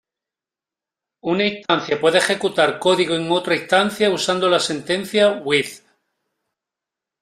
[1.21, 5.81] Una instancia puede ejecutar código en otra instancia usando la sentencia "with".